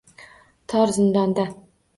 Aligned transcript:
Tor 0.73 0.95
zindonda 0.97 1.47